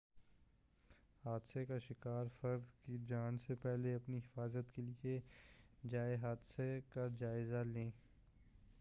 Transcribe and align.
حادثہ 1.23 1.63
کے 1.67 1.77
شکار 1.79 2.25
فرد 2.39 2.63
کی 2.85 2.97
جانچ 3.07 3.45
سے 3.47 3.55
پہلے 3.61 3.93
اپنی 3.95 4.17
حفاظت 4.17 4.73
کے 4.75 4.81
لیے 4.81 5.19
جائے 5.89 6.15
حادثہ 6.15 6.61
کا 6.89 7.07
جائزہ 7.19 7.63
لیں 7.65 7.89